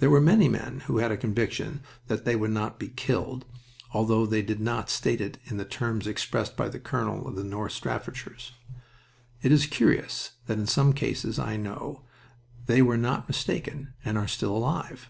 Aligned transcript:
There 0.00 0.10
were 0.10 0.20
many 0.20 0.48
men 0.48 0.80
who 0.86 0.98
had 0.98 1.12
a 1.12 1.16
conviction 1.16 1.80
that 2.08 2.24
they 2.24 2.34
would 2.34 2.50
not 2.50 2.76
be 2.76 2.88
killed, 2.88 3.44
although 3.92 4.26
they 4.26 4.42
did 4.42 4.58
not 4.58 4.90
state 4.90 5.20
it 5.20 5.38
in 5.44 5.58
the 5.58 5.64
terms 5.64 6.08
expressed 6.08 6.56
by 6.56 6.68
the 6.68 6.80
colonel 6.80 7.28
of 7.28 7.36
the 7.36 7.44
North 7.44 7.70
Staffordshires, 7.70 8.50
and 8.50 8.76
it 9.42 9.52
is 9.52 9.66
curious 9.66 10.32
that 10.46 10.58
in 10.58 10.66
some 10.66 10.92
cases 10.92 11.38
I 11.38 11.56
know 11.56 12.02
they 12.66 12.82
were 12.82 12.98
not 12.98 13.28
mistaken 13.28 13.94
and 14.04 14.18
are 14.18 14.26
still 14.26 14.56
alive. 14.56 15.08